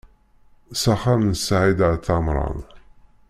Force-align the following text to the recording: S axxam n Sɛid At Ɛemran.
S 0.81 0.83
axxam 0.93 1.21
n 1.31 1.33
Sɛid 1.45 1.79
At 1.89 2.07
Ɛemran. 2.15 2.59